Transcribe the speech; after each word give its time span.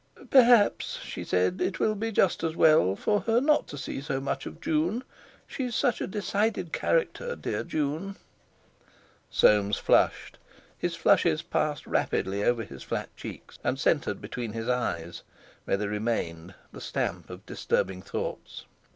"Perhaps," 0.31 0.97
she 1.03 1.23
said, 1.23 1.61
"it 1.61 1.79
will 1.79 1.93
be 1.93 2.11
just 2.11 2.43
as 2.43 2.55
well 2.55 2.95
for 2.95 3.19
her 3.21 3.39
not 3.39 3.67
to 3.67 3.77
see 3.77 4.01
so 4.01 4.19
much 4.19 4.47
of 4.47 4.59
June. 4.59 5.03
She's 5.45 5.75
such 5.75 6.01
a 6.01 6.07
decided 6.07 6.73
character, 6.73 7.35
dear 7.35 7.63
June!" 7.63 8.15
Soames 9.29 9.77
flushed; 9.77 10.39
his 10.75 10.95
flushes 10.95 11.43
passed 11.43 11.85
rapidly 11.85 12.43
over 12.43 12.63
his 12.63 12.81
flat 12.81 13.15
cheeks 13.15 13.59
and 13.63 13.79
centered 13.79 14.19
between 14.21 14.53
his 14.53 14.67
eyes, 14.67 15.21
where 15.65 15.77
they 15.77 15.85
remained, 15.85 16.55
the 16.71 16.81
stamp 16.81 17.29
of 17.29 17.45
disturbing 17.45 18.01
thoughts. 18.01 18.65